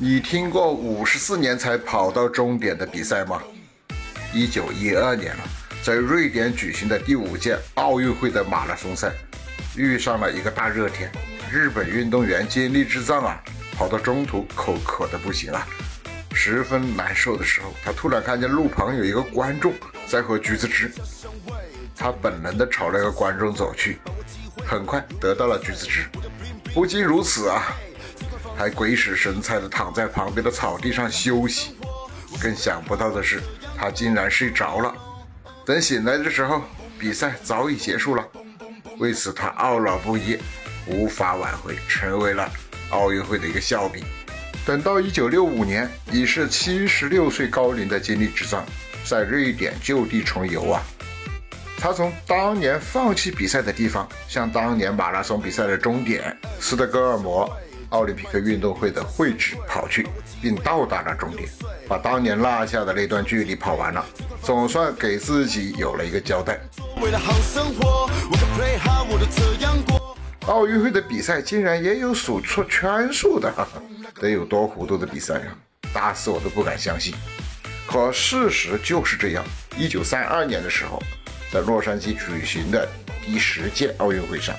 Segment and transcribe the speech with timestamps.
[0.00, 3.42] 你听过五十四年才跑到终点的比赛吗？
[4.32, 5.42] 一九一二年了，
[5.82, 9.12] 在瑞典举行的第五届奥运会的马拉松赛，
[9.74, 11.10] 遇上了一个大热天，
[11.50, 13.42] 日本运动员接力之藏啊，
[13.72, 15.66] 跑到中途口渴的不行了，
[16.32, 19.74] 十分难受的时候，他突然看见路旁有一个观众
[20.06, 20.92] 在喝橘子汁，
[21.96, 23.98] 他本能的朝那个观众走去，
[24.64, 26.06] 很快得到了橘子汁。
[26.72, 27.74] 不仅如此啊，
[28.58, 31.76] 还鬼使神差的躺在旁边的草地上休息。
[32.42, 33.40] 更想不到的是。
[33.80, 34.92] 他竟然睡着了，
[35.64, 36.62] 等醒来的时候，
[36.98, 38.26] 比赛早已结束了。
[38.98, 40.36] 为此，他懊恼不已，
[40.84, 42.50] 无法挽回，成为了
[42.90, 44.02] 奥运会的一个笑柄。
[44.66, 48.66] 等到1965年，已是76岁高龄的金立之藏
[49.04, 50.82] 在瑞典就地重游啊。
[51.78, 57.48] 他从当年放弃比赛的地方，向当年马拉松比赛的终点斯德哥尔摩。
[57.90, 60.06] 奥林匹克运动会的会址跑去，
[60.42, 61.48] 并到达了终点，
[61.88, 64.04] 把当年落下的那段距离跑完了，
[64.42, 66.60] 总算给自己有了一个交代。
[70.46, 73.52] 奥运会的比赛竟然也有数错圈数的，
[74.20, 75.56] 得有多糊涂的比赛呀！
[75.92, 77.14] 打死我都不敢相信。
[77.86, 79.44] 可事实就是这样。
[79.78, 81.02] 一九三二年的时候，
[81.50, 82.86] 在洛杉矶举行的
[83.24, 84.54] 第十届奥运会上。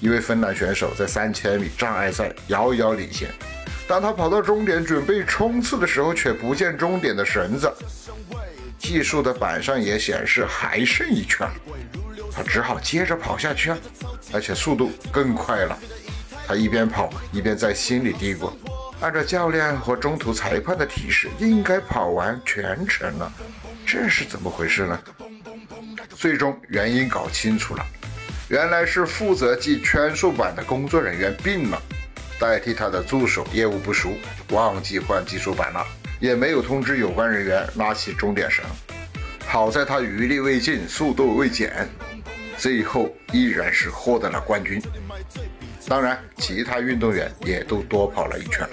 [0.00, 3.28] 一位芬兰选手在三千米障碍赛遥遥领先，
[3.86, 7.72] 当他跑到终点准备冲刺的时候，却不见终点的绳子。
[8.78, 11.48] 计数的板上也显示还剩一圈，
[12.32, 13.78] 他只好接着跑下去啊，
[14.32, 15.76] 而且速度更快了。
[16.46, 18.52] 他一边跑一边在心里嘀咕：
[19.00, 23.32] 按照教练和中途裁判的提示，应该跑完全程了，
[23.84, 24.98] 这是怎么回事呢？
[26.16, 27.84] 最终原因搞清楚了。
[28.48, 31.82] 原来是负责记圈数板的工作人员病了，
[32.40, 34.10] 代替他的助手业务不熟，
[34.52, 35.84] 忘记换计数板了，
[36.18, 38.64] 也没有通知有关人员拉起终点绳。
[39.46, 41.86] 好在他余力未尽，速度未减，
[42.56, 44.80] 最后依然是获得了冠军。
[45.86, 48.66] 当然，其他运动员也都多跑了一圈。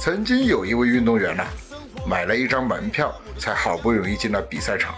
[0.00, 1.44] 曾经有一位运动员呢，
[2.04, 4.92] 买了一张门票，才好不容易进了比赛场。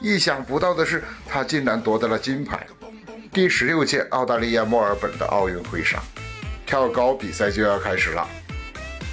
[0.00, 2.66] 意想不到的是，他竟然夺得了金牌。
[3.32, 6.02] 第十六届澳大利亚墨尔本的奥运会上，
[6.64, 8.26] 跳高比赛就要开始了。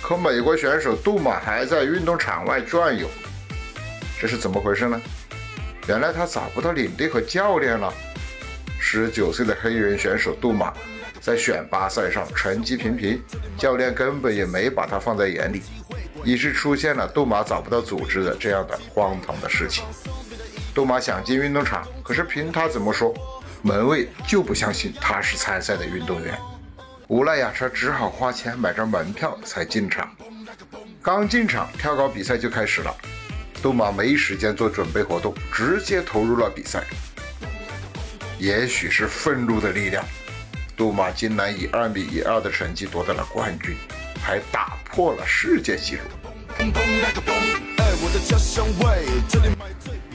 [0.02, 3.06] 可美国选手杜马还在运动场外转悠，
[4.20, 5.00] 这是怎么回事呢？
[5.90, 7.94] 原来他找不到领队和教练了。
[8.80, 10.74] 十九岁的黑人选手杜马
[11.19, 13.22] 在选拔赛上成绩平平，
[13.58, 15.62] 教练根本也没把他放在眼里，
[16.27, 19.85] 于是出现了杜马找不到组织的这样的荒唐的事情。
[20.75, 23.13] 杜马想进运动场，可是凭他怎么说，
[23.61, 26.38] 门卫就不相信他是参赛的运动员。
[27.07, 30.13] 无奈呀，他只好花钱买张门票才进场。
[31.01, 32.94] 刚进场，跳高比赛就开始了。
[33.61, 36.83] 杜马没时间做准备活动，直接投入了比赛。
[38.38, 40.03] 也许是愤怒的力量，
[40.75, 43.77] 杜马竟然以二米一二的成绩夺得了冠军，
[44.27, 46.01] 还打破了世界纪录。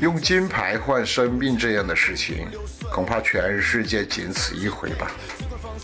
[0.00, 2.46] 用金牌换生命这样的事情，
[2.92, 5.10] 恐怕全世界仅此一回吧。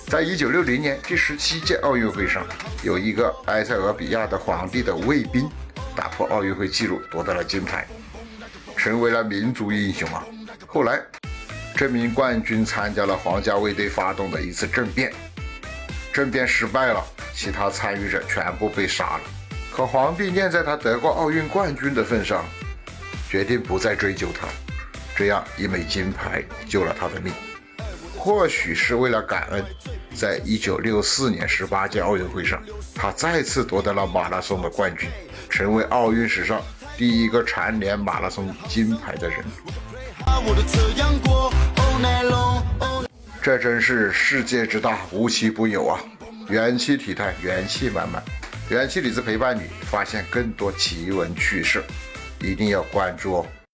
[0.09, 2.47] 在一九六零年第十七届奥运会上，
[2.83, 5.49] 有一个埃塞俄比亚的皇帝的卫兵
[5.97, 7.87] 打破奥运会纪录，夺得了金牌，
[8.77, 10.23] 成为了民族英雄啊。
[10.67, 11.01] 后来，
[11.75, 15.11] 这名冠军参加了皇家卫队发动的一次政变，
[16.13, 17.03] 政变失败了，
[17.39, 19.21] 其他参与者全部被杀了。
[19.71, 22.45] 可皇帝念在他得过奥运冠军的份上。
[23.31, 24.49] 决定不再追究他，
[25.15, 27.31] 这样一枚金牌救了他的命。
[28.17, 29.63] 或许是为了感恩，
[30.15, 32.59] 在一九六四年十八届奥运会上，
[32.95, 35.11] 他再次夺得了马拉松的冠军，
[35.51, 36.63] 成为奥运史上
[36.97, 39.45] 第一个蝉联马拉松金牌的人。
[43.43, 46.01] 这真是世界之大，无奇不有啊！
[46.49, 48.23] 元气体态，元气满满，
[48.71, 51.83] 元气李子陪伴你发现更多奇闻趣事。
[52.41, 53.47] 一定要关注哦。